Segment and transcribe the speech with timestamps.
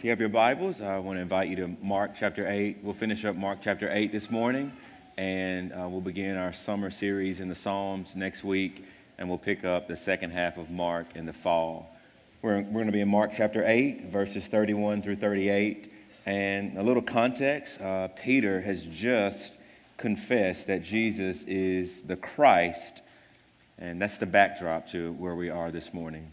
[0.00, 2.78] if you have your Bibles, I want to invite you to Mark chapter 8.
[2.82, 4.72] We'll finish up Mark chapter 8 this morning,
[5.18, 8.86] and uh, we'll begin our summer series in the Psalms next week,
[9.18, 11.94] and we'll pick up the second half of Mark in the fall.
[12.40, 15.92] We're, we're going to be in Mark chapter 8, verses 31 through 38.
[16.24, 19.52] And a little context uh, Peter has just
[19.98, 23.02] confessed that Jesus is the Christ,
[23.76, 26.32] and that's the backdrop to where we are this morning.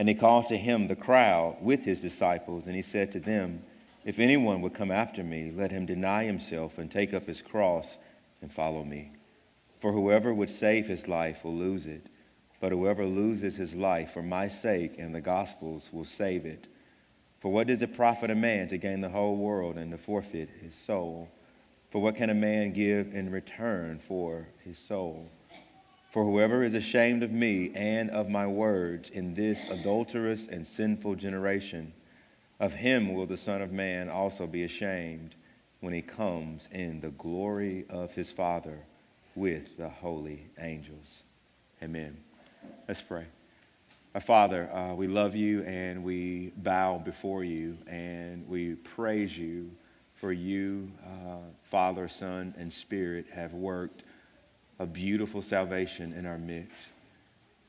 [0.00, 3.62] And he called to him the crowd with his disciples, and he said to them,
[4.02, 7.98] If anyone would come after me, let him deny himself and take up his cross
[8.40, 9.12] and follow me.
[9.82, 12.06] For whoever would save his life will lose it,
[12.60, 16.66] but whoever loses his life for my sake and the gospel's will save it.
[17.40, 20.48] For what does it profit a man to gain the whole world and to forfeit
[20.62, 21.28] his soul?
[21.90, 25.30] For what can a man give in return for his soul?
[26.10, 31.14] For whoever is ashamed of me and of my words in this adulterous and sinful
[31.14, 31.92] generation,
[32.58, 35.36] of him will the Son of Man also be ashamed
[35.78, 38.80] when he comes in the glory of his Father
[39.36, 41.22] with the holy angels.
[41.80, 42.16] Amen.
[42.88, 43.26] Let's pray.
[44.12, 49.70] Our Father, uh, we love you and we bow before you and we praise you
[50.16, 51.36] for you, uh,
[51.70, 54.02] Father, Son, and Spirit, have worked
[54.80, 56.88] a beautiful salvation in our midst.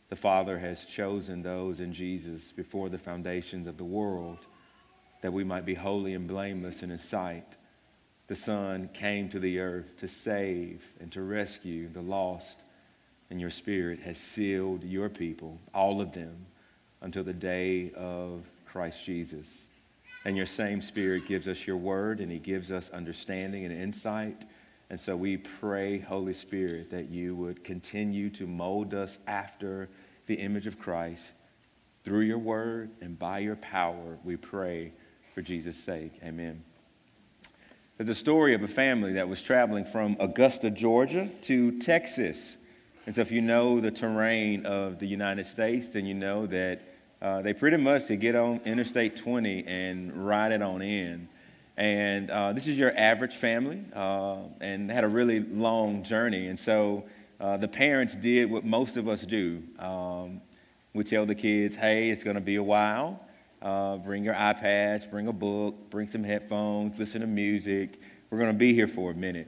[0.08, 4.38] The Father has chosen those in Jesus before the foundations of the world
[5.22, 7.58] that we might be holy and blameless in His sight.
[8.28, 12.58] The Son came to the earth to save and to rescue the lost,
[13.30, 16.45] and your Spirit has sealed your people, all of them,
[17.02, 19.67] until the day of Christ Jesus.
[20.23, 24.45] And your same Spirit gives us your word, and He gives us understanding and insight
[24.92, 29.88] and so we pray, Holy Spirit, that you would continue to mold us after
[30.26, 31.24] the image of Christ
[32.04, 34.18] through your word and by your power.
[34.26, 34.92] We pray
[35.34, 36.20] for Jesus' sake.
[36.22, 36.62] Amen.
[37.98, 42.58] There's a story of a family that was traveling from Augusta, Georgia to Texas.
[43.06, 46.82] And so if you know the terrain of the United States, then you know that
[47.22, 51.30] uh, they pretty much to get on Interstate 20 and ride it on in.
[51.81, 56.45] And uh, this is your average family, uh, and had a really long journey.
[56.45, 57.05] And so
[57.39, 59.64] uh, the parents did what most of us do.
[59.80, 60.42] Um,
[60.93, 63.19] we tell the kids, hey, it's going to be a while.
[63.64, 67.99] Uh, bring your iPads, bring a book, bring some headphones, listen to music.
[68.30, 69.48] We're going to be here for a minute.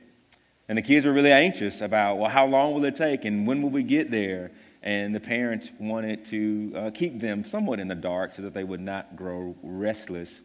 [0.68, 3.62] And the kids were really anxious about, well, how long will it take and when
[3.62, 4.50] will we get there?
[4.82, 8.64] And the parents wanted to uh, keep them somewhat in the dark so that they
[8.64, 10.42] would not grow restless.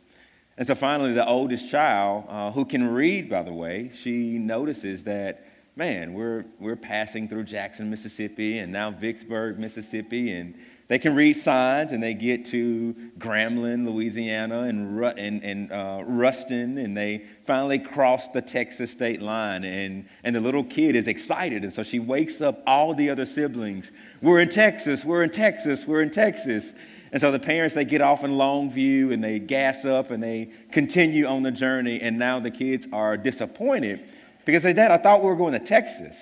[0.59, 5.05] And so finally, the oldest child, uh, who can read, by the way, she notices
[5.05, 5.47] that,
[5.77, 10.55] man, we're, we're passing through Jackson, Mississippi, and now Vicksburg, Mississippi, and
[10.89, 16.79] they can read signs and they get to Grambling, Louisiana, and, and, and uh, Ruston,
[16.79, 19.63] and they finally cross the Texas state line.
[19.63, 21.63] And, and the little kid is excited.
[21.63, 23.93] And so she wakes up all the other siblings.
[24.23, 26.73] We're in Texas, we're in Texas, we're in Texas.
[27.13, 30.51] And so the parents, they get off in Longview and they gas up and they
[30.73, 32.01] continue on the journey.
[32.01, 34.05] And now the kids are disappointed
[34.45, 36.15] because they, Dad, I thought we were going to Texas,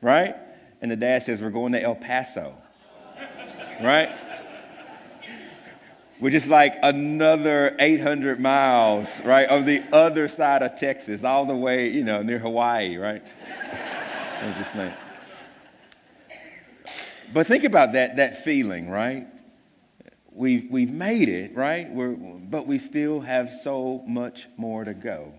[0.00, 0.36] right?
[0.80, 2.54] And the dad says, We're going to El Paso,
[3.82, 4.10] right?
[6.18, 11.56] Which is like another 800 miles, right, on the other side of Texas, all the
[11.56, 13.22] way, you know, near Hawaii, right?
[14.58, 14.70] Just.
[17.32, 19.26] But think about that, that feeling, right?
[20.32, 21.90] We've, we've made it, right?
[21.90, 25.32] We're, but we still have so much more to go.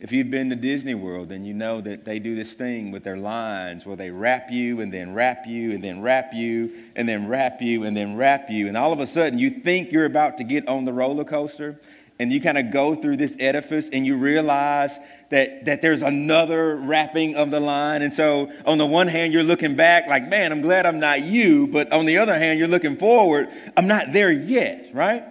[0.00, 3.02] If you've been to Disney World, then you know that they do this thing with
[3.02, 7.08] their lines where they wrap you and then wrap you and then wrap you and
[7.08, 8.68] then wrap you and then wrap you.
[8.68, 11.80] And all of a sudden, you think you're about to get on the roller coaster
[12.18, 14.98] and you kind of go through this edifice and you realize
[15.30, 18.02] that, that there's another wrapping of the line.
[18.02, 21.22] And so, on the one hand, you're looking back like, man, I'm glad I'm not
[21.22, 21.66] you.
[21.66, 25.24] But on the other hand, you're looking forward, I'm not there yet, right?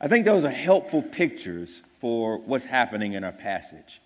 [0.00, 4.00] I think those are helpful pictures for what's happening in our passage.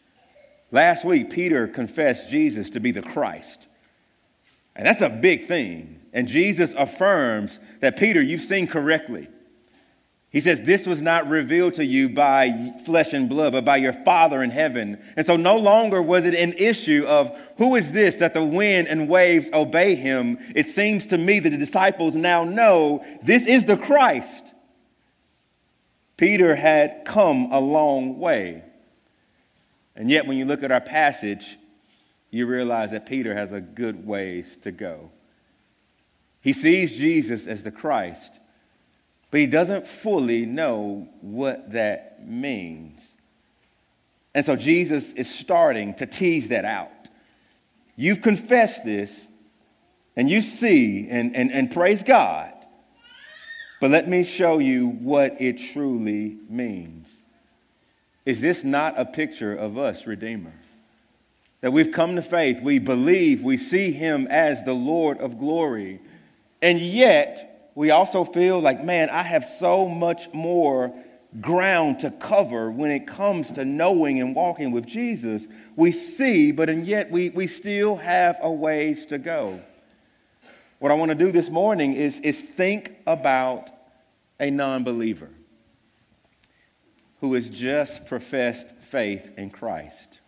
[0.71, 3.67] Last week, Peter confessed Jesus to be the Christ.
[4.75, 6.01] And that's a big thing.
[6.15, 9.29] And Jesus affirms that, Peter, you've seen correctly.
[10.33, 13.93] He says, This was not revealed to you by flesh and blood, but by your
[13.93, 14.99] Father in heaven.
[15.15, 18.89] And so no longer was it an issue of who is this that the wind
[18.89, 20.39] and waves obey him.
[20.55, 24.47] It seems to me that the disciples now know this is the Christ.
[26.17, 28.63] Peter had come a long way.
[29.95, 31.59] And yet, when you look at our passage,
[32.31, 35.11] you realize that Peter has a good ways to go.
[36.41, 38.39] He sees Jesus as the Christ
[39.33, 43.01] but he doesn't fully know what that means.
[44.35, 46.91] And so Jesus is starting to tease that out.
[47.97, 49.29] You've confessed this,
[50.17, 52.53] and you see, and, and, and praise God.
[53.81, 57.09] But let me show you what it truly means.
[58.27, 60.53] Is this not a picture of us, Redeemer?
[61.63, 66.03] That we've come to faith, we believe, we see him as the Lord of glory,
[66.61, 70.93] and yet we also feel like, man, I have so much more
[71.41, 75.47] ground to cover when it comes to knowing and walking with Jesus.
[75.77, 79.61] We see, but and yet we, we still have a ways to go.
[80.79, 83.71] What I want to do this morning is, is think about
[84.41, 85.31] a non believer
[87.21, 90.19] who has just professed faith in Christ.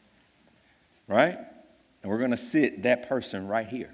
[1.09, 1.37] Right?
[2.03, 3.91] And we're going to sit that person right here.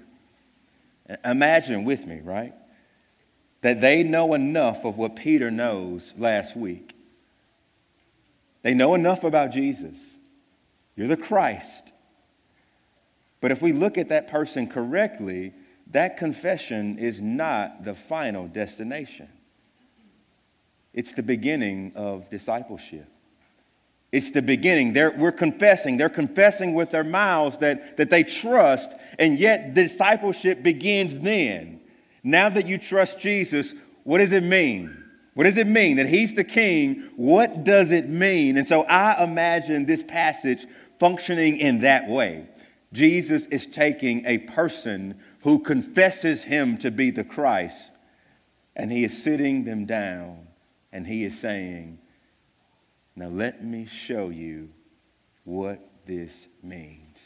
[1.25, 2.53] Imagine with me, right?
[3.61, 6.95] That they know enough of what Peter knows last week.
[8.63, 9.99] They know enough about Jesus.
[10.95, 11.91] You're the Christ.
[13.39, 15.53] But if we look at that person correctly,
[15.91, 19.27] that confession is not the final destination.
[20.93, 23.07] It's the beginning of discipleship.
[24.11, 24.93] It's the beginning.
[24.93, 25.97] They're, we're confessing.
[25.97, 31.80] They're confessing with their mouths that, that they trust, and yet discipleship begins then.
[32.23, 33.73] Now that you trust Jesus,
[34.03, 34.97] what does it mean?
[35.33, 37.09] What does it mean that he's the king?
[37.15, 38.57] What does it mean?
[38.57, 40.65] And so I imagine this passage
[40.99, 42.47] functioning in that way.
[42.93, 47.91] Jesus is taking a person who confesses him to be the Christ,
[48.75, 50.47] and he is sitting them down,
[50.91, 51.97] and he is saying,
[53.15, 54.69] Now let me show you
[55.45, 57.17] what this means.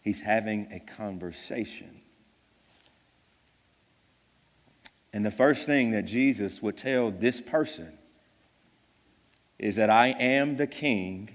[0.00, 2.01] He's having a conversation
[5.12, 7.92] And the first thing that Jesus would tell this person
[9.58, 11.30] is that I am the king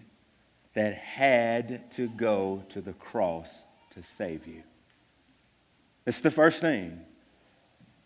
[0.74, 3.64] that had to go to the cross
[3.96, 4.64] to save you.
[6.06, 7.00] It's the first thing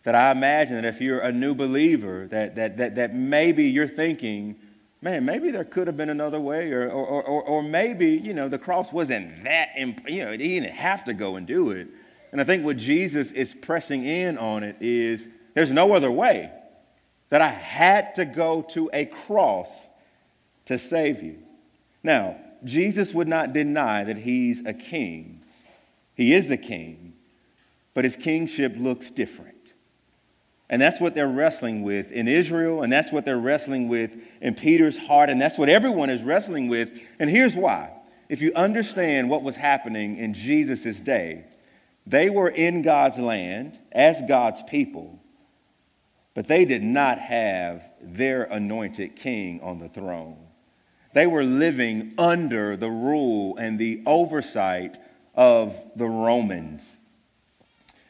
[0.04, 3.88] that I imagine that if you're a new believer, that, that, that, that maybe you're
[3.88, 4.56] thinking,
[5.00, 8.48] man, maybe there could have been another way, or, or, or, or maybe, you know,
[8.48, 11.88] the cross wasn't that, imp- you know, he didn't have to go and do it.
[12.32, 16.50] And I think what Jesus is pressing in on it is there's no other way
[17.30, 19.68] that I had to go to a cross
[20.66, 21.38] to save you.
[22.02, 25.40] Now, Jesus would not deny that he's a king.
[26.14, 27.14] He is a king,
[27.94, 29.56] but his kingship looks different.
[30.68, 34.54] And that's what they're wrestling with in Israel, and that's what they're wrestling with in
[34.54, 36.92] Peter's heart, and that's what everyone is wrestling with.
[37.18, 37.90] And here's why.
[38.28, 41.44] If you understand what was happening in Jesus' day,
[42.06, 45.18] they were in God's land as God's people,
[46.34, 50.36] but they did not have their anointed king on the throne.
[51.12, 54.98] They were living under the rule and the oversight
[55.34, 56.82] of the Romans.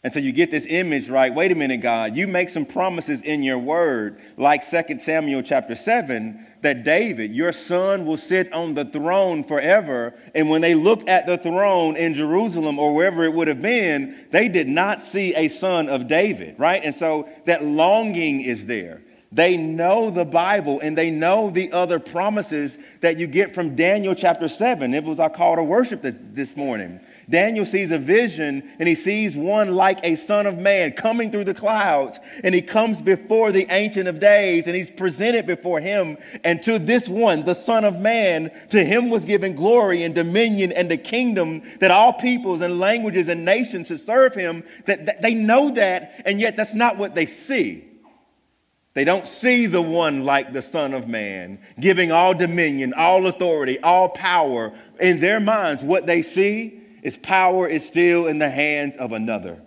[0.04, 1.32] And so you get this image, right?
[1.32, 5.76] Wait a minute, God, you make some promises in your word, like 2 Samuel chapter
[5.76, 10.14] 7, that David, your son, will sit on the throne forever.
[10.34, 14.26] And when they looked at the throne in Jerusalem or wherever it would have been,
[14.32, 16.82] they did not see a son of David, right?
[16.84, 19.02] And so that longing is there.
[19.30, 24.14] They know the Bible and they know the other promises that you get from Daniel
[24.14, 24.92] chapter 7.
[24.92, 27.00] It was our call to worship this, this morning.
[27.28, 31.44] Daniel sees a vision and he sees one like a son of man coming through
[31.44, 32.18] the clouds.
[32.42, 36.18] And he comes before the Ancient of Days and he's presented before him.
[36.44, 40.72] And to this one, the Son of Man, to him was given glory and dominion
[40.72, 44.64] and the kingdom that all peoples and languages and nations should serve him.
[44.86, 47.88] That, that they know that, and yet that's not what they see.
[48.94, 53.78] They don't see the one like the Son of Man, giving all dominion, all authority,
[53.78, 54.72] all power.
[55.00, 59.60] In their minds, what they see is power is still in the hands of another.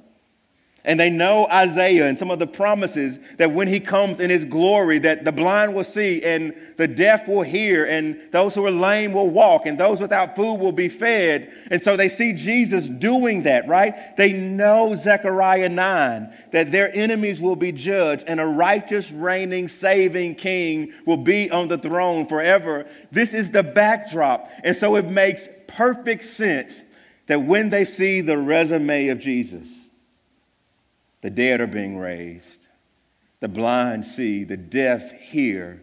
[0.86, 4.46] And they know Isaiah and some of the promises that when he comes in his
[4.46, 8.72] glory, that the blind will see and the deaf will hear and those who are
[8.72, 11.52] lame will walk and those without food will be fed.
[11.72, 14.16] And so they see Jesus doing that, right?
[14.16, 20.36] They know Zechariah 9, that their enemies will be judged and a righteous, reigning, saving
[20.36, 22.86] king will be on the throne forever.
[23.12, 24.52] This is the backdrop.
[24.64, 26.84] And so it makes perfect sense
[27.28, 29.90] that when they see the resume of Jesus,
[31.22, 32.68] the dead are being raised.
[33.40, 34.44] The blind see.
[34.44, 35.82] The deaf hear.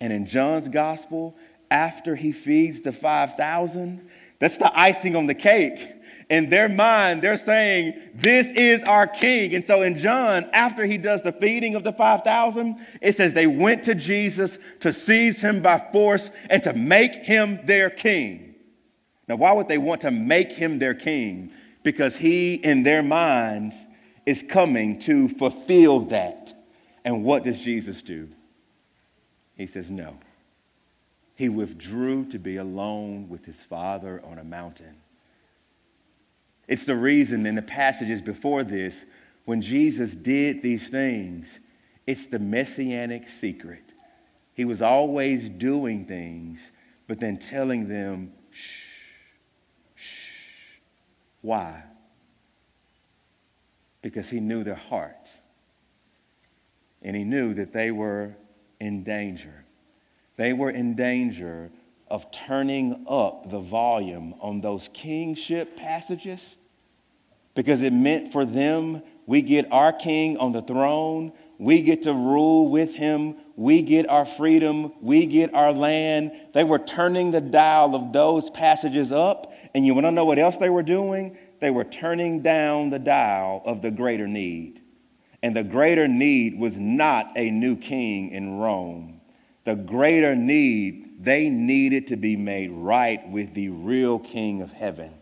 [0.00, 1.36] And in John's gospel,
[1.70, 5.78] after he feeds the 5,000, that's the icing on the cake.
[6.30, 9.54] In their mind, they're saying, This is our king.
[9.54, 13.48] And so in John, after he does the feeding of the 5,000, it says they
[13.48, 18.49] went to Jesus to seize him by force and to make him their king.
[19.30, 21.52] Now, why would they want to make him their king?
[21.84, 23.76] Because he, in their minds,
[24.26, 26.52] is coming to fulfill that.
[27.04, 28.28] And what does Jesus do?
[29.56, 30.16] He says, No.
[31.36, 34.96] He withdrew to be alone with his Father on a mountain.
[36.66, 39.04] It's the reason in the passages before this,
[39.44, 41.60] when Jesus did these things,
[42.04, 43.94] it's the messianic secret.
[44.54, 46.72] He was always doing things,
[47.06, 48.32] but then telling them,
[51.40, 51.84] Why?
[54.02, 55.38] because he knew their hearts.
[57.02, 58.34] And he knew that they were
[58.78, 59.64] in danger.
[60.36, 61.70] They were in danger
[62.08, 66.56] of turning up the volume on those kingship passages
[67.54, 72.12] because it meant for them we get our king on the throne, we get to
[72.12, 76.32] rule with him, we get our freedom, we get our land.
[76.52, 79.49] They were turning the dial of those passages up.
[79.74, 81.36] And you want to know what else they were doing?
[81.60, 84.82] they were turning down the dial of the greater need.
[85.42, 89.20] And the greater need was not a new king in Rome.
[89.64, 95.12] The greater need, they needed to be made right with the real king of heaven.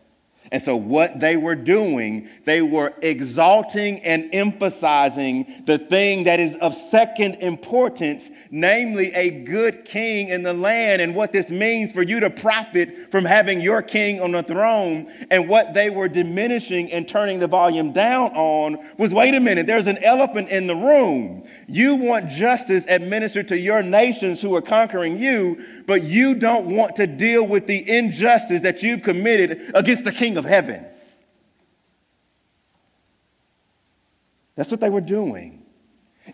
[0.50, 6.56] And so, what they were doing, they were exalting and emphasizing the thing that is
[6.56, 12.02] of second importance, namely a good king in the land, and what this means for
[12.02, 15.12] you to profit from having your king on the throne.
[15.30, 19.66] And what they were diminishing and turning the volume down on was wait a minute,
[19.66, 21.46] there's an elephant in the room.
[21.70, 26.96] You want justice administered to your nations who are conquering you, but you don't want
[26.96, 30.86] to deal with the injustice that you've committed against the king of heaven.
[34.56, 35.66] That's what they were doing.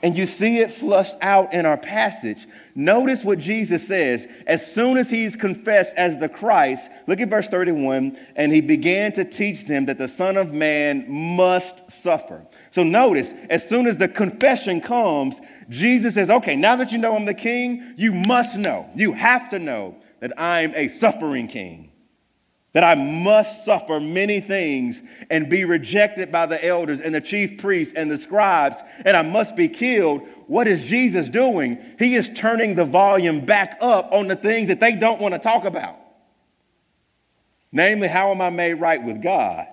[0.03, 2.47] And you see it flushed out in our passage.
[2.75, 4.27] Notice what Jesus says.
[4.47, 9.13] As soon as he's confessed as the Christ, look at verse 31, and he began
[9.13, 12.47] to teach them that the Son of Man must suffer.
[12.75, 15.37] So notice, as soon as the confession comes,
[15.71, 19.49] Jesus says, okay, now that you know I'm the king, you must know, you have
[19.51, 21.93] to know that I'm a suffering king
[22.75, 25.01] that I must suffer many things
[25.31, 29.23] and be rejected by the elders and the chief priests and the scribes, and I
[29.23, 30.23] must be killed.
[30.49, 31.79] What is Jesus doing?
[32.01, 35.39] He is turning the volume back up on the things that they don't want to
[35.39, 35.97] talk about.
[37.71, 39.69] Namely, how am I made right with God?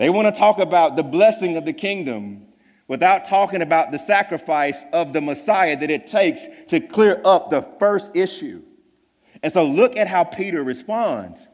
[0.00, 2.46] They want to talk about the blessing of the kingdom
[2.88, 7.60] without talking about the sacrifice of the Messiah that it takes to clear up the
[7.78, 8.62] first issue.
[9.42, 11.46] And so look at how Peter responds.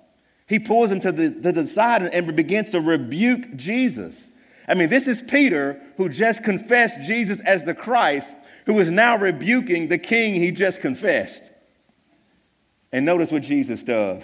[0.46, 4.28] He pulls him to the, to the side and begins to rebuke Jesus.
[4.68, 8.32] I mean, this is Peter who just confessed Jesus as the Christ,
[8.66, 11.42] who is now rebuking the king he just confessed.
[12.92, 14.22] And notice what Jesus does.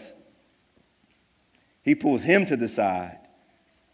[1.83, 3.19] He pulls him to the side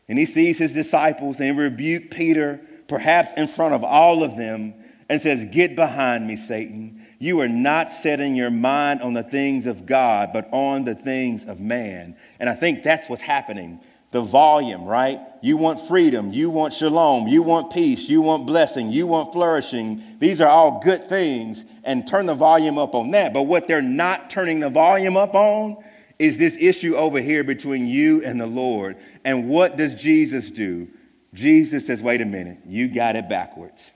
[0.09, 4.75] and he sees his disciples and rebuke Peter, perhaps in front of all of them,
[5.09, 7.07] and says, Get behind me, Satan.
[7.19, 11.45] You are not setting your mind on the things of God, but on the things
[11.45, 12.17] of man.
[12.39, 13.81] And I think that's what's happening.
[14.11, 15.21] The volume, right?
[15.43, 16.33] You want freedom.
[16.33, 17.27] You want shalom.
[17.27, 18.09] You want peace.
[18.09, 18.91] You want blessing.
[18.91, 20.17] You want flourishing.
[20.19, 21.65] These are all good things.
[21.85, 23.35] And turn the volume up on that.
[23.35, 25.77] But what they're not turning the volume up on
[26.19, 28.97] is this issue over here between you and the Lord.
[29.29, 30.89] And what does Jesus do?
[31.35, 33.91] Jesus says, wait a minute, you got it backwards.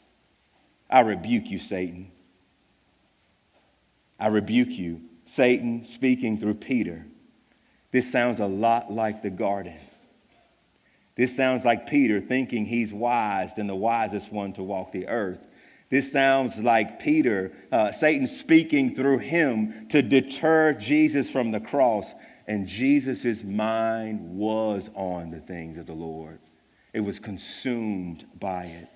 [0.91, 2.13] I rebuke you, Satan.
[4.21, 5.01] I rebuke you.
[5.25, 7.07] Satan speaking through Peter.
[7.93, 9.79] This sounds a lot like the garden.
[11.17, 15.41] This sounds like Peter thinking he's wise than the wisest one to walk the earth.
[15.89, 22.13] This sounds like Peter, uh, Satan speaking through him to deter Jesus from the cross.
[22.47, 26.39] And Jesus' mind was on the things of the Lord.
[26.93, 28.89] it was consumed by it.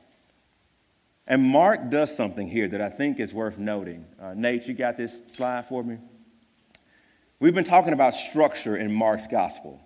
[1.27, 4.05] And Mark does something here that I think is worth noting.
[4.21, 5.99] Uh, Nate, you got this slide for me?
[7.41, 9.81] We've been talking about structure in Mark's gospel.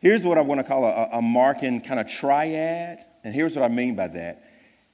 [0.00, 3.64] Here's what I want to call a, a Markan kind of triad, and here's what
[3.64, 4.44] I mean by that.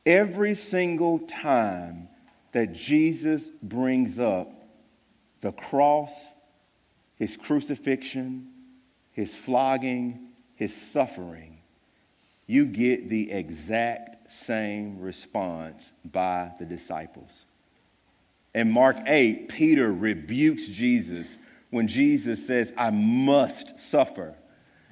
[0.05, 2.09] Every single time
[2.53, 4.53] that Jesus brings up
[5.41, 6.13] the cross,
[7.17, 8.49] his crucifixion,
[9.13, 11.59] his flogging, his suffering,
[12.47, 17.47] you get the exact same response by the disciples.
[18.55, 21.37] In Mark 8, Peter rebukes Jesus
[21.71, 24.35] when Jesus says, I must suffer.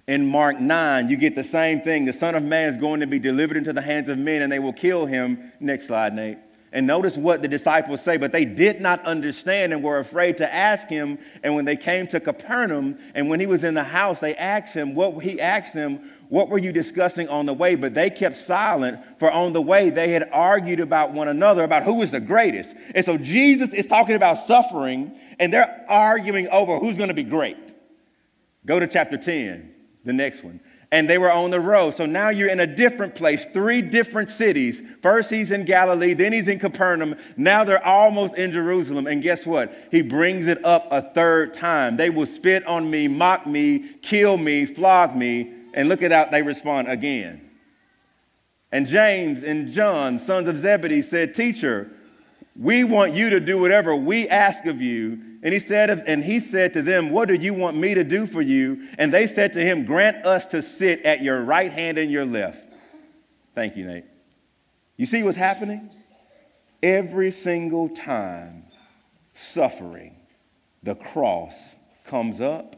[0.06, 2.04] In Mark 9, you get the same thing.
[2.04, 4.52] The Son of Man is going to be delivered into the hands of men and
[4.52, 5.52] they will kill him.
[5.60, 6.38] Next slide, Nate.
[6.74, 10.52] And notice what the disciples say, but they did not understand and were afraid to
[10.52, 11.20] ask him.
[11.44, 14.74] And when they came to Capernaum and when he was in the house, they asked
[14.74, 17.76] him, what he asked them, what were you discussing on the way?
[17.76, 21.84] But they kept silent, for on the way they had argued about one another about
[21.84, 22.74] who was the greatest.
[22.92, 27.22] And so Jesus is talking about suffering, and they're arguing over who's going to be
[27.22, 27.72] great.
[28.66, 29.72] Go to chapter 10,
[30.04, 30.58] the next one
[30.94, 31.92] and they were on the road.
[31.92, 34.80] So now you're in a different place, three different cities.
[35.02, 37.16] First, he's in Galilee, then he's in Capernaum.
[37.36, 39.08] Now they're almost in Jerusalem.
[39.08, 39.76] And guess what?
[39.90, 41.96] He brings it up a third time.
[41.96, 45.52] They will spit on me, mock me, kill me, flog me.
[45.74, 47.50] And look at how they respond again.
[48.70, 51.90] And James and John, sons of Zebedee, said, Teacher,
[52.56, 55.20] we want you to do whatever we ask of you.
[55.42, 58.26] And he said, and he said to them, What do you want me to do
[58.26, 58.88] for you?
[58.96, 62.24] And they said to him, Grant us to sit at your right hand and your
[62.24, 62.60] left.
[63.54, 64.04] Thank you, Nate.
[64.96, 65.90] You see what's happening?
[66.82, 68.64] Every single time
[69.34, 70.16] suffering,
[70.82, 71.54] the cross
[72.06, 72.76] comes up,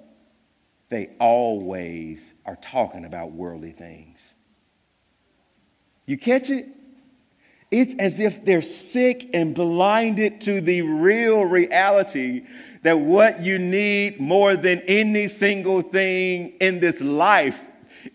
[0.89, 4.19] they always are talking about worldly things.
[6.07, 6.69] You catch it?
[7.71, 12.47] It's as if they're sick and blinded to the real reality
[12.83, 17.59] that what you need more than any single thing in this life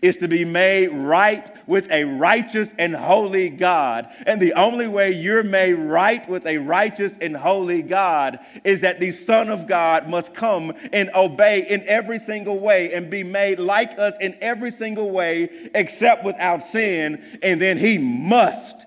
[0.00, 4.08] is to be made right with a righteous and holy God.
[4.26, 9.00] And the only way you're made right with a righteous and holy God is that
[9.00, 13.58] the Son of God must come and obey in every single way and be made
[13.58, 17.38] like us in every single way except without sin.
[17.42, 18.81] And then he must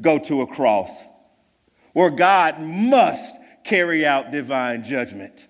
[0.00, 0.90] go to a cross
[1.92, 3.34] where God must
[3.64, 5.46] carry out divine judgment.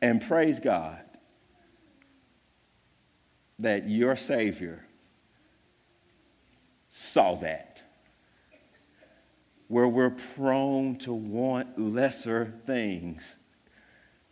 [0.00, 1.02] And praise God
[3.58, 4.84] that your Savior
[6.90, 7.82] saw that.
[9.66, 13.36] Where we're prone to want lesser things.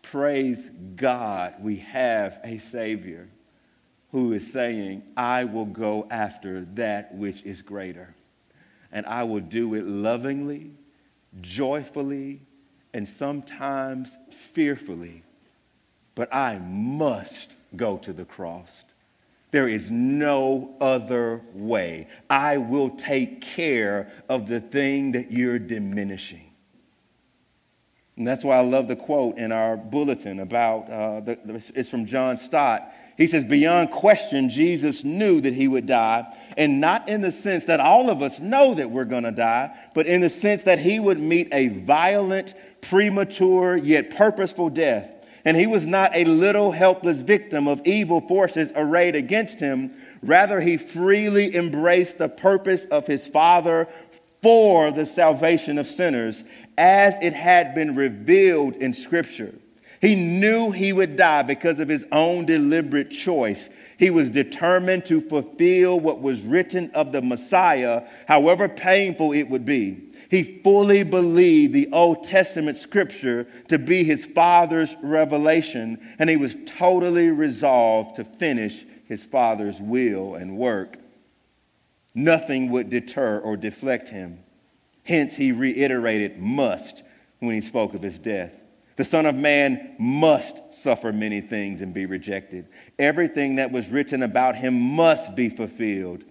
[0.01, 3.29] Praise God, we have a Savior
[4.13, 8.15] who is saying, I will go after that which is greater.
[8.93, 10.71] And I will do it lovingly,
[11.41, 12.41] joyfully,
[12.95, 14.17] and sometimes
[14.53, 15.23] fearfully.
[16.15, 18.71] But I must go to the cross.
[19.51, 22.09] There is no other way.
[22.31, 26.51] I will take care of the thing that you're diminishing.
[28.17, 32.07] And that's why I love the quote in our bulletin about, uh, the, it's from
[32.07, 32.93] John Stott.
[33.17, 36.27] He says, beyond question, Jesus knew that he would die,
[36.57, 39.75] and not in the sense that all of us know that we're going to die,
[39.95, 42.53] but in the sense that he would meet a violent,
[42.83, 45.11] premature, yet purposeful death.
[45.47, 49.95] And he was not a little helpless victim of evil forces arrayed against him.
[50.23, 53.89] Rather, he freely embraced the purpose of his Father
[54.43, 56.45] for the salvation of sinners,
[56.77, 59.55] as it had been revealed in Scripture.
[60.01, 63.71] He knew he would die because of his own deliberate choice.
[63.99, 69.65] He was determined to fulfill what was written of the Messiah, however painful it would
[69.65, 70.03] be.
[70.29, 76.57] He fully believed the Old Testament scripture to be his father's revelation, and he was
[76.67, 80.99] totally resolved to finish his father's will and work.
[82.15, 84.41] Nothing would deter or deflect him.
[85.05, 87.03] Hence, he reiterated must
[87.39, 88.53] when he spoke of his death.
[88.97, 92.67] The Son of Man must suffer many things and be rejected.
[92.99, 96.25] Everything that was written about him must be fulfilled.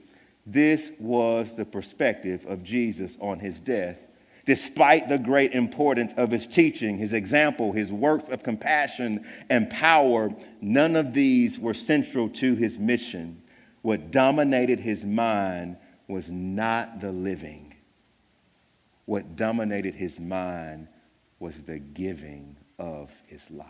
[0.47, 3.99] This was the perspective of Jesus on his death.
[4.47, 10.30] Despite the great importance of his teaching, his example, his works of compassion and power,
[10.62, 13.41] none of these were central to his mission.
[13.82, 17.73] What dominated his mind was not the living.
[19.06, 20.88] What dominated his mind
[21.39, 23.67] was the giving of his life.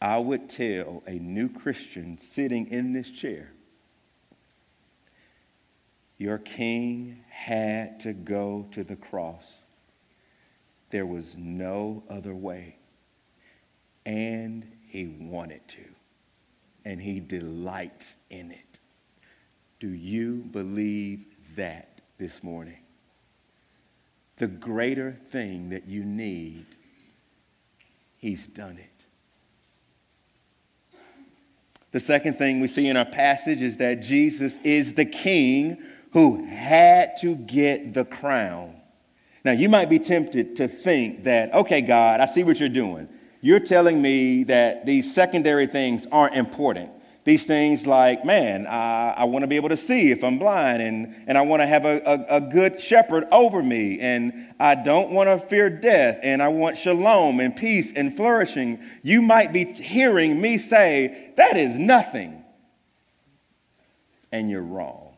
[0.00, 3.52] I would tell a new Christian sitting in this chair
[6.20, 9.62] your king had to go to the cross.
[10.90, 12.76] There was no other way.
[14.04, 15.84] And he wanted to.
[16.84, 18.78] And he delights in it.
[19.80, 21.24] Do you believe
[21.56, 22.82] that this morning?
[24.40, 26.64] The greater thing that you need,
[28.16, 29.04] he's done it.
[31.92, 35.76] The second thing we see in our passage is that Jesus is the king
[36.14, 38.76] who had to get the crown.
[39.44, 43.10] Now, you might be tempted to think that, okay, God, I see what you're doing.
[43.42, 46.90] You're telling me that these secondary things aren't important.
[47.24, 50.80] These things like, man, I, I want to be able to see if I'm blind,
[50.80, 54.74] and, and I want to have a, a, a good shepherd over me, and I
[54.74, 58.82] don't want to fear death, and I want shalom and peace and flourishing.
[59.02, 62.42] You might be hearing me say, that is nothing.
[64.32, 65.16] And you're wrong.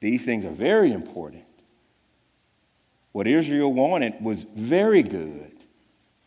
[0.00, 1.44] These things are very important.
[3.12, 5.51] What Israel wanted was very good.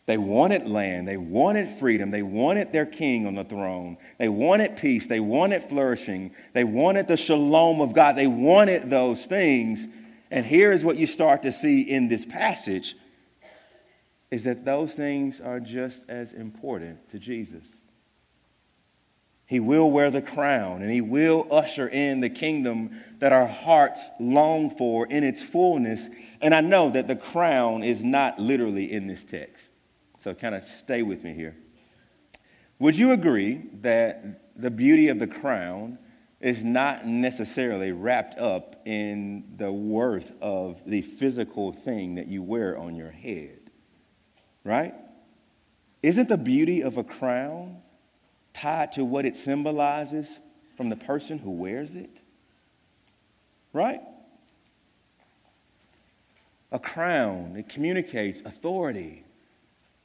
[0.06, 1.08] They wanted land.
[1.08, 2.12] They wanted freedom.
[2.12, 3.98] They wanted their king on the throne.
[4.18, 5.06] They wanted peace.
[5.06, 6.32] They wanted flourishing.
[6.52, 8.14] They wanted the shalom of God.
[8.14, 9.84] They wanted those things.
[10.30, 12.96] And here is what you start to see in this passage
[14.30, 17.64] is that those things are just as important to Jesus.
[19.46, 24.00] He will wear the crown and he will usher in the kingdom that our hearts
[24.18, 26.08] long for in its fullness.
[26.40, 29.70] And I know that the crown is not literally in this text.
[30.26, 31.54] So kind of stay with me here.
[32.80, 35.98] Would you agree that the beauty of the crown
[36.40, 42.76] is not necessarily wrapped up in the worth of the physical thing that you wear
[42.76, 43.70] on your head?
[44.64, 44.94] Right?
[46.02, 47.76] Isn't the beauty of a crown
[48.52, 50.40] tied to what it symbolizes
[50.76, 52.20] from the person who wears it?
[53.72, 54.00] Right?
[56.72, 59.22] A crown, it communicates authority,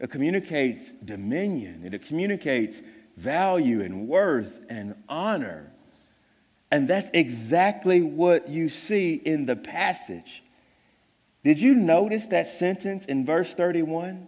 [0.01, 2.81] it communicates dominion, it communicates
[3.17, 5.71] value and worth and honor.
[6.71, 10.41] And that's exactly what you see in the passage.
[11.43, 14.27] Did you notice that sentence in verse 31?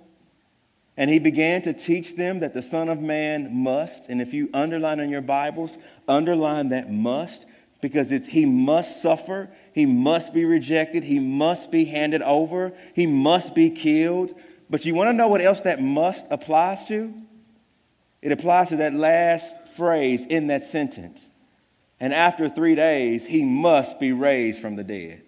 [0.96, 4.52] And he began to teach them that the Son of Man must, and if you
[4.54, 7.46] underline in your Bibles, underline that must,
[7.82, 13.08] because it's he must suffer, he must be rejected, he must be handed over, he
[13.08, 14.36] must be killed.
[14.74, 17.14] But you want to know what else that must applies to?
[18.24, 21.30] It applies to that last phrase in that sentence.
[22.00, 25.22] And after three days, he must be raised from the dead.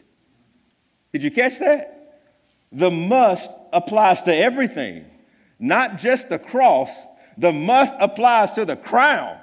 [1.13, 2.23] Did you catch that?
[2.71, 5.05] The must applies to everything
[5.59, 6.89] not just the cross,
[7.37, 9.37] the must applies to the crown.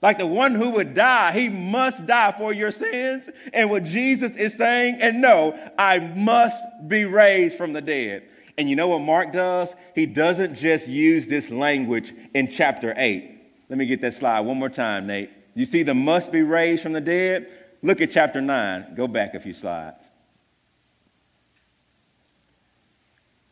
[0.00, 3.28] Like the one who would die, he must die for your sins.
[3.52, 6.56] And what Jesus is saying, and no, I must
[6.88, 8.30] be raised from the dead.
[8.58, 9.74] And you know what Mark does?
[9.94, 13.40] He doesn't just use this language in chapter 8.
[13.68, 15.30] Let me get that slide one more time, Nate.
[15.54, 17.48] You see the must be raised from the dead?
[17.82, 18.94] Look at chapter 9.
[18.94, 20.10] Go back a few slides.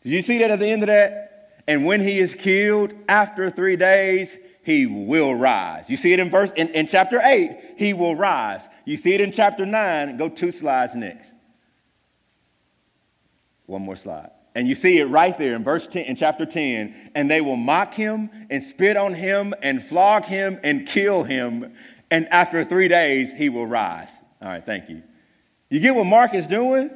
[0.02, 1.62] Did you see that at the end of that?
[1.66, 5.88] And when he is killed, after three days, he will rise.
[5.88, 8.62] You see it in verse in, in chapter 8, he will rise.
[8.84, 10.16] You see it in chapter 9.
[10.16, 11.32] Go two slides next.
[13.66, 14.30] One more slide.
[14.54, 17.12] And you see it right there in verse 10, in chapter 10.
[17.14, 21.74] And they will mock him and spit on him and flog him and kill him.
[22.10, 24.10] And after three days, he will rise.
[24.42, 25.02] All right, thank you.
[25.68, 26.90] You get what Mark is doing?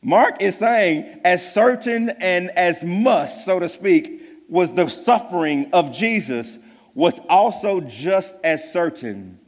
[0.00, 5.92] Mark is saying, as certain and as must, so to speak, was the suffering of
[5.92, 6.58] Jesus,
[6.94, 9.38] what's also just as certain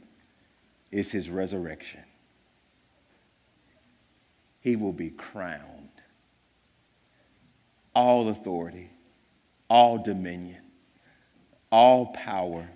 [0.91, 2.03] is his resurrection.
[4.59, 5.89] He will be crowned.
[7.93, 8.89] All authority,
[9.69, 10.61] all dominion,
[11.71, 12.69] all power,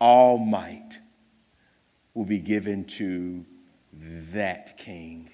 [0.00, 0.98] all might
[2.14, 3.44] will be given to
[4.32, 5.30] that king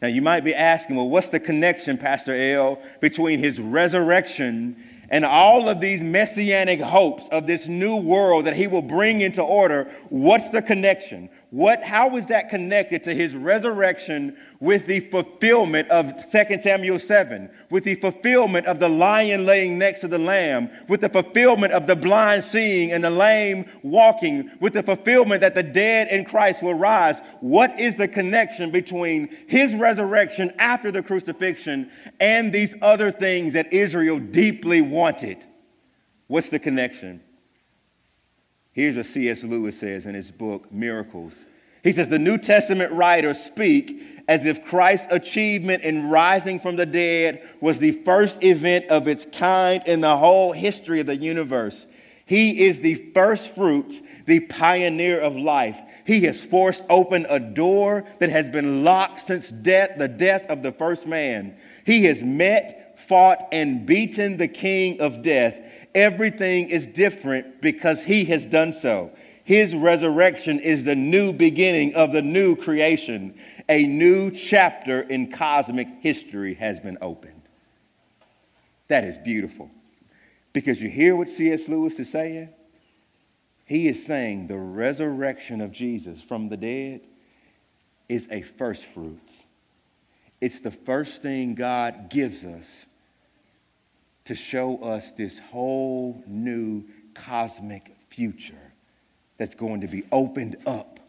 [0.00, 4.76] now, you might be asking, well, what's the connection, Pastor L, between his resurrection
[5.10, 9.42] and all of these messianic hopes of this new world that he will bring into
[9.42, 9.90] order?
[10.08, 11.30] What's the connection?
[11.50, 17.48] What, how is that connected to his resurrection with the fulfillment of 2 Samuel 7,
[17.70, 21.86] with the fulfillment of the lion laying next to the lamb, with the fulfillment of
[21.86, 26.62] the blind seeing and the lame walking, with the fulfillment that the dead in Christ
[26.62, 27.16] will rise.
[27.40, 33.72] What is the connection between his resurrection after the crucifixion and these other things that
[33.72, 35.38] Israel deeply wanted?
[36.26, 37.22] What's the connection?
[38.78, 39.42] Here's what C.S.
[39.42, 41.44] Lewis says in his book, Miracles.
[41.82, 46.86] He says, The New Testament writers speak as if Christ's achievement in rising from the
[46.86, 51.88] dead was the first event of its kind in the whole history of the universe.
[52.24, 55.80] He is the first fruits, the pioneer of life.
[56.04, 60.62] He has forced open a door that has been locked since death, the death of
[60.62, 61.56] the first man.
[61.84, 65.56] He has met, fought, and beaten the king of death.
[65.94, 69.10] Everything is different because he has done so.
[69.44, 73.34] His resurrection is the new beginning of the new creation
[73.68, 77.42] a new chapter in cosmic history has been opened.
[78.88, 79.70] That is beautiful.
[80.52, 81.68] Because you hear what C.S.
[81.68, 82.48] Lewis is saying?
[83.66, 87.02] He is saying the resurrection of Jesus from the dead
[88.08, 89.44] is a first fruits.
[90.40, 92.86] It's the first thing God gives us
[94.28, 98.54] to show us this whole new cosmic future
[99.38, 101.00] that's going to be opened up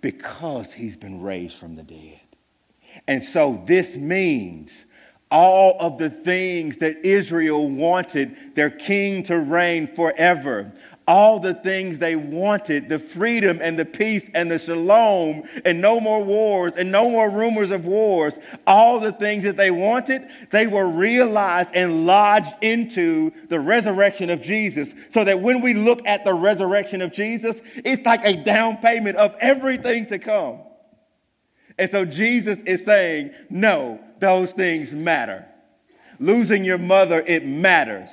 [0.00, 2.20] because he's been raised from the dead.
[3.06, 4.86] And so this means
[5.30, 10.72] all of the things that Israel wanted their king to reign forever,
[11.06, 16.00] all the things they wanted the freedom and the peace and the shalom and no
[16.00, 18.34] more wars and no more rumors of wars
[18.66, 24.40] all the things that they wanted they were realized and lodged into the resurrection of
[24.40, 24.94] jesus.
[25.10, 29.16] So that when we look at the resurrection of jesus it's like a down payment
[29.16, 30.60] of everything to come.
[31.78, 35.44] And so jesus is saying no those things matter.
[36.18, 38.10] Losing your mother it matters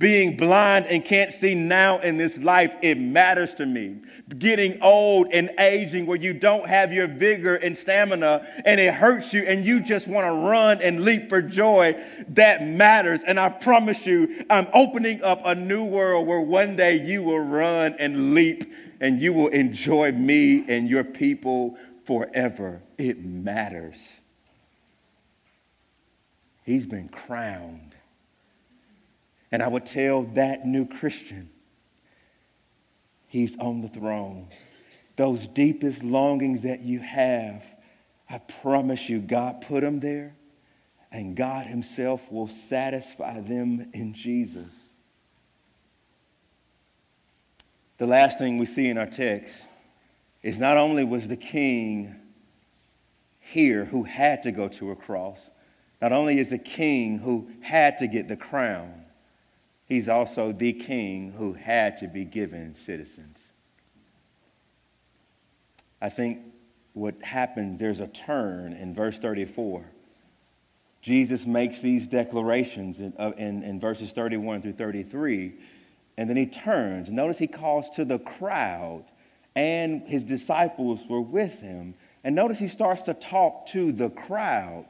[0.00, 4.00] being blind and can't see now in this life, it matters to me.
[4.38, 9.34] Getting old and aging where you don't have your vigor and stamina and it hurts
[9.34, 13.20] you and you just want to run and leap for joy, that matters.
[13.26, 17.40] And I promise you, I'm opening up a new world where one day you will
[17.40, 22.80] run and leap and you will enjoy me and your people forever.
[22.96, 23.98] It matters.
[26.64, 27.89] He's been crowned
[29.52, 31.50] and I would tell that new Christian,
[33.26, 34.48] He's on the throne.
[35.16, 37.62] Those deepest longings that you have,
[38.28, 40.34] I promise you, God put them there,
[41.12, 44.90] and God Himself will satisfy them in Jesus.
[47.98, 49.54] The last thing we see in our text
[50.42, 52.14] is not only was the king
[53.40, 55.50] here who had to go to a cross,
[56.00, 58.99] not only is the king who had to get the crown,
[59.90, 63.42] He's also the king who had to be given citizens.
[66.00, 66.38] I think
[66.92, 69.84] what happened, there's a turn in verse 34.
[71.02, 75.54] Jesus makes these declarations in, uh, in, in, verses 31 through 33,
[76.16, 77.10] and then he turns.
[77.10, 79.02] Notice he calls to the crowd,
[79.56, 81.94] and his disciples were with him.
[82.22, 84.86] And notice he starts to talk to the crowd.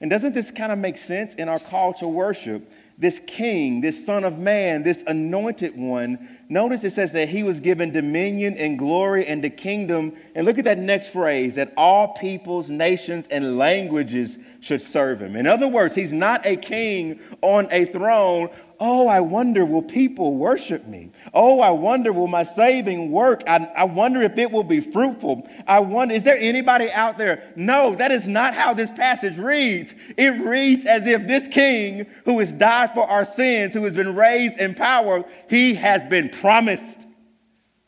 [0.00, 2.70] And doesn't this kind of make sense in our call to worship?
[2.98, 7.60] This king, this son of man, this anointed one, notice it says that he was
[7.60, 10.16] given dominion and glory and the kingdom.
[10.34, 15.36] And look at that next phrase that all peoples, nations, and languages should serve him.
[15.36, 20.36] In other words, he's not a king on a throne Oh, I wonder, will people
[20.36, 21.10] worship me?
[21.32, 23.42] Oh, I wonder, will my saving work?
[23.46, 25.48] I, I wonder if it will be fruitful.
[25.66, 27.52] I wonder, is there anybody out there?
[27.56, 29.94] No, that is not how this passage reads.
[30.16, 34.14] It reads as if this king who has died for our sins, who has been
[34.14, 37.06] raised in power, he has been promised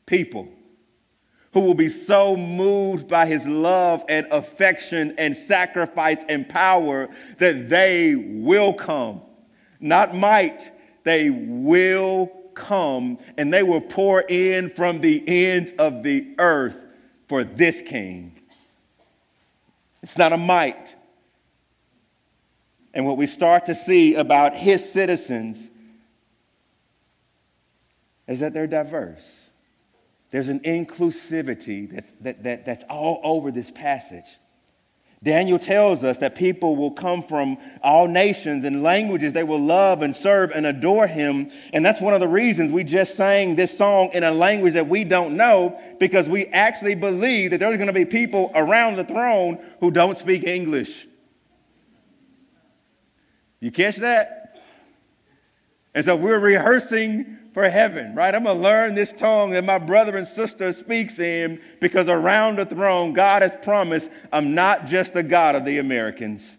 [0.07, 0.49] people
[1.53, 7.69] who will be so moved by his love and affection and sacrifice and power that
[7.69, 9.23] they will come.
[9.81, 10.71] Not might,
[11.05, 16.77] they will come and they will pour in from the ends of the earth
[17.29, 18.35] for this king.
[20.03, 20.95] It's not a might.
[22.95, 25.59] And what we start to see about his citizens
[28.27, 29.27] is that they're diverse.
[30.31, 34.27] There's an inclusivity that's, that, that, that's all over this passage.
[35.23, 39.33] Daniel tells us that people will come from all nations and languages.
[39.33, 41.51] They will love and serve and adore him.
[41.73, 44.89] And that's one of the reasons we just sang this song in a language that
[44.89, 49.05] we don't know, because we actually believe that there's going to be people around the
[49.05, 51.09] throne who don't speak English.
[53.59, 54.61] You catch that?
[55.97, 58.35] And so we're rehearsing for heaven, right?
[58.35, 62.59] I'm going to learn this tongue that my brother and sister speaks in because around
[62.59, 66.57] the throne, God has promised I'm not just the God of the Americans.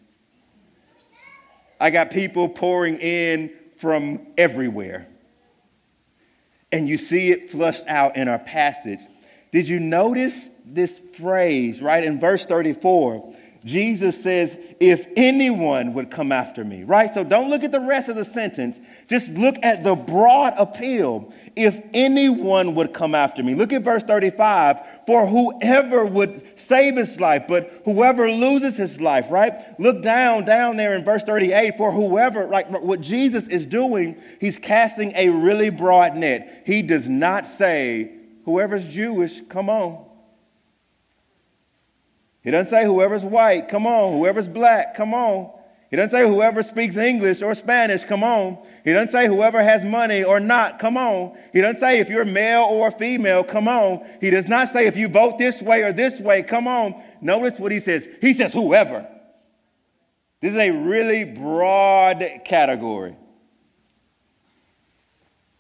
[1.80, 5.08] I got people pouring in from everywhere.
[6.72, 9.00] And you see it flushed out in our passage.
[9.52, 12.04] Did you notice this phrase, right?
[12.04, 17.14] In verse 34, Jesus says, if anyone would come after me, right?
[17.14, 18.80] So don't look at the rest of the sentence.
[19.10, 21.34] Just look at the broad appeal.
[21.58, 23.56] If anyone would come after me.
[23.56, 24.80] Look at verse 35.
[25.06, 29.78] For whoever would save his life, but whoever loses his life, right?
[29.78, 31.76] Look down, down there in verse 38.
[31.76, 36.64] For whoever, like what Jesus is doing, he's casting a really broad net.
[36.66, 38.14] He does not say,
[38.46, 40.06] whoever's Jewish, come on.
[42.44, 44.18] He doesn't say whoever's white, come on.
[44.18, 45.52] Whoever's black, come on.
[45.90, 48.60] He doesn't say whoever speaks English or Spanish, come on.
[48.84, 51.36] He doesn't say whoever has money or not, come on.
[51.52, 54.08] He doesn't say if you're male or female, come on.
[54.22, 57.02] He does not say if you vote this way or this way, come on.
[57.22, 58.08] Notice what he says.
[58.22, 59.08] He says whoever.
[60.42, 63.16] This is a really broad category.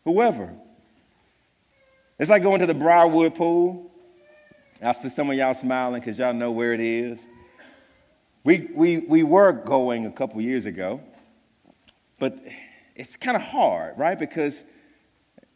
[0.05, 0.53] Whoever.
[2.19, 3.88] It's like going to the Briarwood pool.
[4.81, 7.19] I see some of y'all smiling because y'all know where it is.
[8.43, 11.01] We, we, we were going a couple years ago,
[12.17, 12.39] but
[12.95, 14.17] it's kind of hard, right?
[14.17, 14.63] Because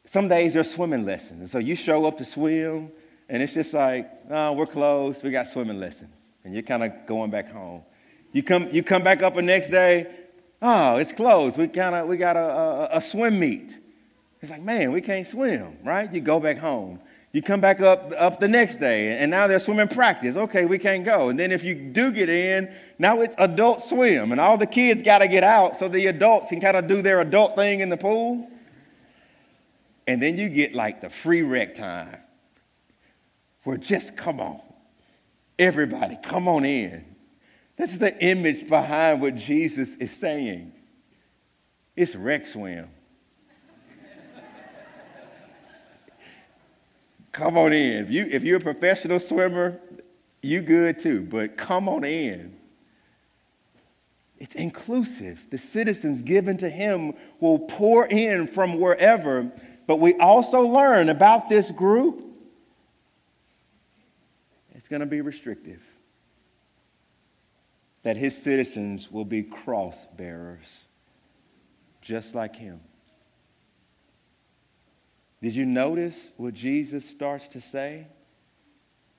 [0.05, 1.39] some days there's swimming lessons.
[1.39, 2.91] And so you show up to swim,
[3.29, 6.15] and it's just like, oh, we're closed, we got swimming lessons.
[6.43, 7.83] And you're kind of going back home.
[8.33, 10.07] You come, you come back up the next day,
[10.61, 11.55] oh, it's closed.
[11.57, 13.77] We, kinda, we got a, a, a swim meet.
[14.41, 16.11] It's like, man, we can't swim, right?
[16.13, 16.99] You go back home.
[17.33, 20.35] You come back up, up the next day, and now they're swimming practice.
[20.35, 21.29] Okay, we can't go.
[21.29, 25.01] And then if you do get in, now it's adult swim, and all the kids
[25.01, 27.89] got to get out so the adults can kind of do their adult thing in
[27.89, 28.47] the pool.
[30.05, 32.17] And then you get like the free rec time
[33.63, 34.61] where just come on.
[35.57, 37.03] Everybody, come on in.
[37.77, 40.71] That's the image behind what Jesus is saying.
[41.95, 42.89] It's rec swim.
[47.33, 48.05] Come on in.
[48.05, 49.79] If, you, if you're a professional swimmer,
[50.41, 52.55] you good too, but come on in.
[54.39, 55.41] It's inclusive.
[55.49, 59.51] The citizens given to him will pour in from wherever,
[59.87, 62.23] but we also learn about this group.
[64.75, 65.81] It's going to be restrictive.
[68.03, 70.67] That his citizens will be cross bearers,
[72.01, 72.81] just like him.
[75.43, 78.07] Did you notice what Jesus starts to say?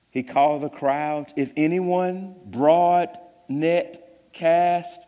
[0.09, 3.15] He called the crowds, if anyone broad
[3.47, 4.99] net cast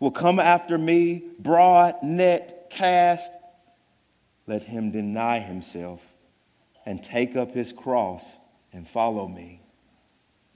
[0.00, 3.30] will come after me, broad net cast,
[4.48, 6.00] let him deny himself
[6.84, 8.24] and take up his cross
[8.72, 9.60] and follow me.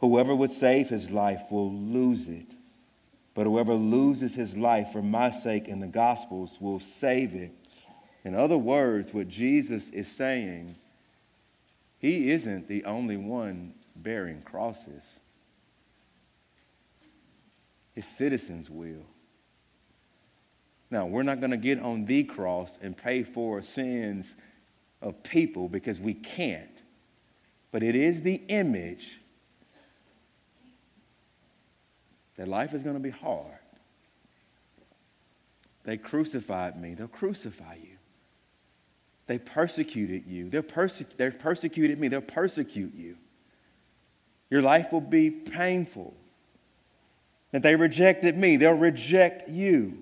[0.01, 2.57] Whoever would save his life will lose it,
[3.35, 7.60] but whoever loses his life for my sake and the gospel's will save it.
[8.25, 10.77] In other words, what Jesus is saying,
[11.99, 15.03] he isn't the only one bearing crosses.
[17.95, 19.07] His citizens will.
[20.91, 24.27] Now, we're not going to get on the cross and pay for sins
[25.01, 26.83] of people because we can't.
[27.73, 29.21] But it is the image
[32.37, 33.47] that life is going to be hard.
[35.85, 37.97] They crucified me, they'll crucify you.
[39.31, 40.51] They persecuted you.
[40.51, 42.09] They're, perse- they're persecuted me.
[42.09, 43.17] They'll persecute you.
[44.51, 46.15] Your life will be painful.
[47.53, 49.99] That they rejected me, they'll reject you.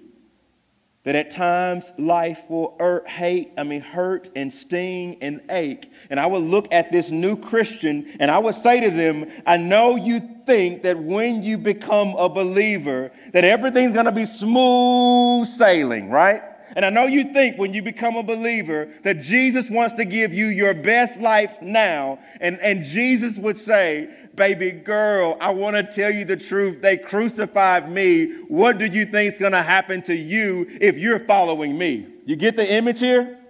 [1.04, 5.92] That at times life will hurt, hate, I mean, hurt and sting and ache.
[6.08, 9.58] And I would look at this new Christian and I would say to them, I
[9.58, 15.48] know you think that when you become a believer, that everything's going to be smooth
[15.48, 16.47] sailing, right?
[16.78, 20.32] And I know you think when you become a believer that Jesus wants to give
[20.32, 22.20] you your best life now.
[22.40, 26.80] And, and Jesus would say, Baby girl, I want to tell you the truth.
[26.80, 28.26] They crucified me.
[28.46, 32.06] What do you think is going to happen to you if you're following me?
[32.26, 33.40] You get the image here?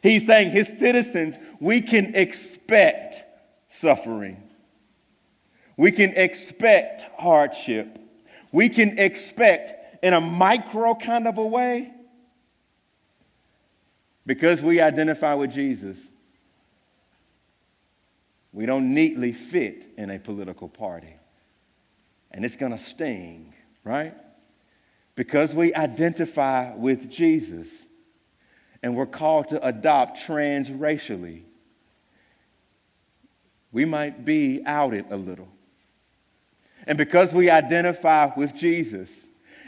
[0.00, 3.24] He's saying, His citizens, we can expect
[3.68, 4.40] suffering,
[5.76, 7.98] we can expect hardship.
[8.52, 11.92] we can expect in a micro kind of a way
[14.26, 16.10] because we identify with Jesus.
[18.52, 21.14] We don't neatly fit in a political party.
[22.32, 23.54] And it's going to sting,
[23.84, 24.14] right?
[25.14, 27.68] Because we identify with Jesus
[28.82, 31.42] and we're called to adopt transracially,
[33.72, 35.48] we might be outed a little.
[36.86, 39.25] And because we identify with Jesus,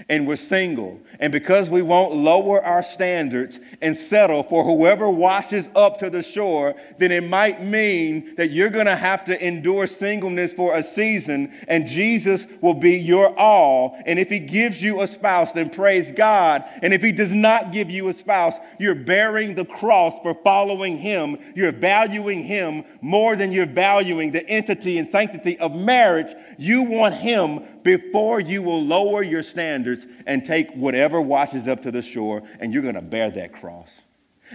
[0.08, 5.68] and we're single, and because we won't lower our standards and settle for whoever washes
[5.74, 9.86] up to the shore, then it might mean that you're going to have to endure
[9.86, 14.00] singleness for a season, and Jesus will be your all.
[14.06, 16.64] And if He gives you a spouse, then praise God.
[16.82, 20.96] And if He does not give you a spouse, you're bearing the cross for following
[20.96, 21.38] Him.
[21.54, 26.34] You're valuing Him more than you're valuing the entity and sanctity of marriage.
[26.56, 29.87] You want Him before you will lower your standards
[30.26, 34.02] and take whatever washes up to the shore, and you're going to bear that cross.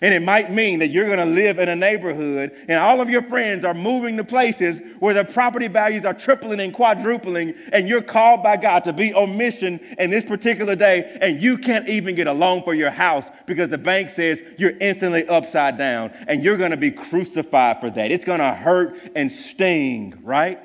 [0.01, 3.09] And it might mean that you're going to live in a neighborhood and all of
[3.09, 7.87] your friends are moving to places where the property values are tripling and quadrupling, and
[7.87, 11.87] you're called by God to be on mission in this particular day, and you can't
[11.87, 16.11] even get a loan for your house because the bank says you're instantly upside down,
[16.27, 18.11] and you're going to be crucified for that.
[18.11, 20.59] It's going to hurt and sting, right?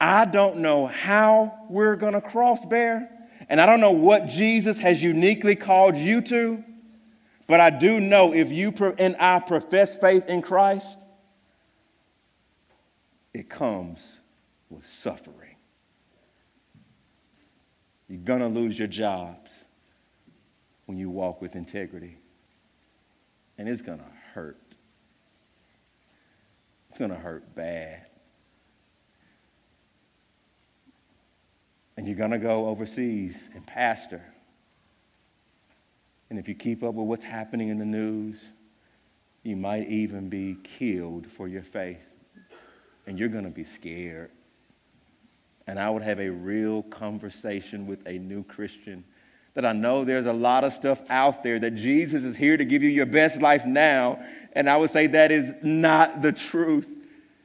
[0.00, 3.10] I don't know how we're going to cross bear,
[3.48, 6.62] and I don't know what Jesus has uniquely called you to,
[7.46, 10.96] but I do know if you and I profess faith in Christ,
[13.32, 14.00] it comes
[14.70, 15.56] with suffering.
[18.08, 19.50] You're going to lose your jobs
[20.86, 22.16] when you walk with integrity,
[23.58, 24.60] and it's going to hurt.
[26.88, 28.07] It's going to hurt bad.
[31.98, 34.22] And you're going to go overseas and pastor.
[36.30, 38.38] And if you keep up with what's happening in the news,
[39.42, 42.14] you might even be killed for your faith.
[43.08, 44.30] And you're going to be scared.
[45.66, 49.02] And I would have a real conversation with a new Christian
[49.54, 52.64] that I know there's a lot of stuff out there that Jesus is here to
[52.64, 54.24] give you your best life now.
[54.52, 56.86] And I would say that is not the truth.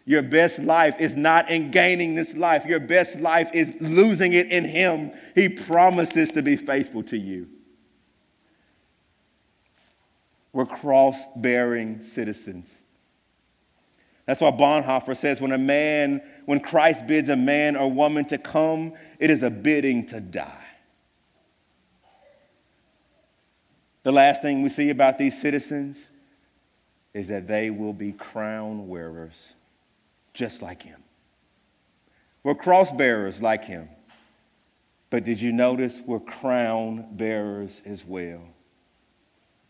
[0.06, 2.66] Your best life is not in gaining this life.
[2.66, 5.12] Your best life is losing it in Him.
[5.34, 7.48] He promises to be faithful to you.
[10.52, 12.72] We're cross bearing citizens.
[14.26, 18.38] That's why Bonhoeffer says when a man, when Christ bids a man or woman to
[18.38, 20.60] come, it is a bidding to die.
[24.04, 25.98] The last thing we see about these citizens
[27.14, 29.56] is that they will be crown wearers
[30.34, 31.02] just like him.
[32.44, 33.90] We're cross bearers like him.
[35.10, 38.42] But did you notice we're crown bearers as well?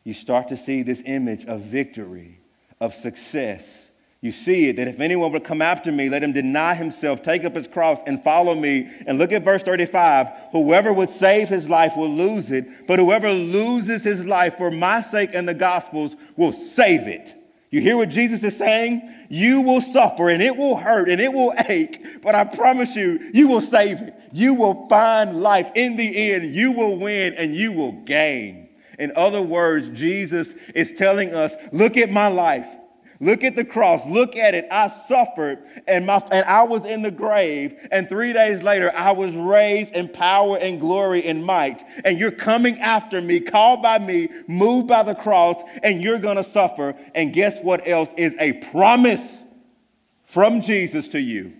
[0.03, 2.39] You start to see this image of victory,
[2.79, 3.89] of success.
[4.21, 7.43] You see it that if anyone would come after me, let him deny himself, take
[7.43, 8.89] up his cross, and follow me.
[9.05, 13.31] And look at verse 35 Whoever would save his life will lose it, but whoever
[13.31, 17.35] loses his life for my sake and the gospel's will save it.
[17.73, 19.01] You hear what Jesus is saying?
[19.29, 23.31] You will suffer and it will hurt and it will ache, but I promise you,
[23.33, 24.13] you will save it.
[24.31, 25.71] You will find life.
[25.73, 28.69] In the end, you will win and you will gain.
[28.99, 32.67] In other words, Jesus is telling us look at my life.
[33.23, 34.05] Look at the cross.
[34.05, 34.67] Look at it.
[34.69, 37.73] I suffered and, my, and I was in the grave.
[37.89, 41.83] And three days later, I was raised in power and glory and might.
[42.03, 46.35] And you're coming after me, called by me, moved by the cross, and you're going
[46.35, 46.95] to suffer.
[47.15, 49.45] And guess what else is a promise
[50.25, 51.53] from Jesus to you?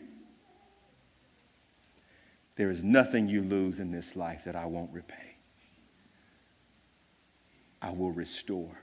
[2.57, 5.15] There is nothing you lose in this life that I won't repay.
[7.81, 8.82] I will restore.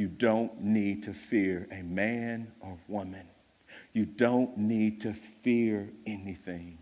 [0.00, 3.26] You don't need to fear a man or woman.
[3.92, 6.78] You don't need to fear anything.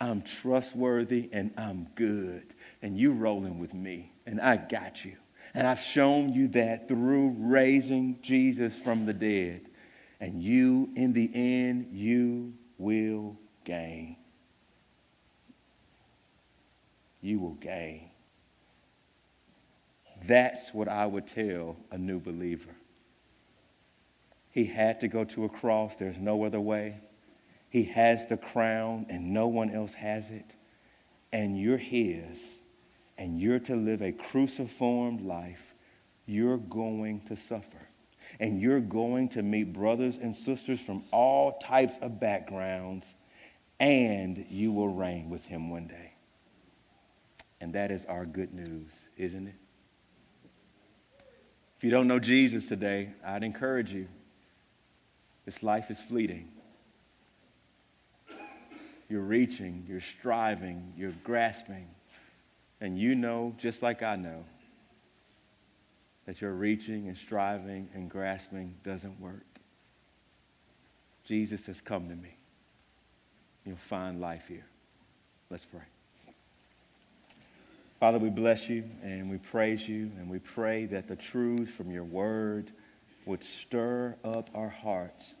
[0.00, 2.54] I'm trustworthy and I'm good.
[2.80, 5.16] And you're rolling with me, and I got you.
[5.52, 9.68] And I've shown you that through raising Jesus from the dead.
[10.18, 14.16] And you, in the end, you will gain.
[17.20, 18.08] You will gain.
[20.26, 22.74] That's what I would tell a new believer.
[24.50, 25.94] He had to go to a cross.
[25.98, 26.96] There's no other way.
[27.70, 30.54] He has the crown, and no one else has it.
[31.32, 32.40] And you're his,
[33.18, 35.74] and you're to live a cruciform life.
[36.26, 37.88] You're going to suffer.
[38.40, 43.04] And you're going to meet brothers and sisters from all types of backgrounds
[43.80, 46.12] and you will reign with him one day.
[47.60, 49.54] And that is our good news, isn't it?
[51.84, 54.08] If you don't know Jesus today, I'd encourage you.
[55.44, 56.48] This life is fleeting.
[59.10, 61.86] You're reaching, you're striving, you're grasping.
[62.80, 64.46] And you know, just like I know,
[66.24, 69.44] that your reaching and striving and grasping doesn't work.
[71.26, 72.34] Jesus has come to me.
[73.66, 74.64] You'll find life here.
[75.50, 75.82] Let's pray.
[78.04, 81.90] Father, we bless you and we praise you and we pray that the truth from
[81.90, 82.70] your word
[83.24, 85.34] would stir up our hearts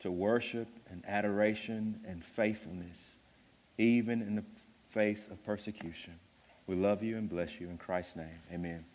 [0.00, 3.18] to worship and adoration and faithfulness,
[3.76, 4.44] even in the
[4.88, 6.14] face of persecution.
[6.66, 8.40] We love you and bless you in Christ's name.
[8.54, 8.86] Amen.